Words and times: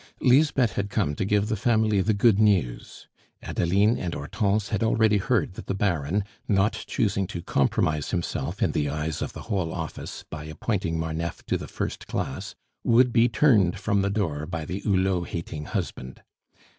Lisbeth 0.19 0.71
had 0.73 0.89
come 0.89 1.13
to 1.13 1.23
give 1.23 1.47
the 1.47 1.55
family 1.55 2.01
the 2.01 2.15
good 2.15 2.39
news. 2.39 3.07
Adeline 3.43 3.99
and 3.99 4.15
Hortense 4.15 4.69
had 4.69 4.81
already 4.81 5.17
heard 5.17 5.53
that 5.53 5.67
the 5.67 5.75
Baron, 5.75 6.23
not 6.47 6.73
choosing 6.87 7.27
to 7.27 7.43
compromise 7.43 8.09
himself 8.09 8.63
in 8.63 8.71
the 8.71 8.89
eyes 8.89 9.21
of 9.21 9.33
the 9.33 9.43
whole 9.43 9.71
office 9.71 10.25
by 10.27 10.45
appointing 10.45 10.97
Marneffe 10.97 11.45
to 11.45 11.55
the 11.55 11.67
first 11.67 12.07
class, 12.07 12.55
would 12.83 13.13
be 13.13 13.29
turned 13.29 13.77
from 13.77 14.01
the 14.01 14.09
door 14.09 14.47
by 14.47 14.65
the 14.65 14.79
Hulot 14.79 15.27
hating 15.27 15.65
husband. 15.65 16.23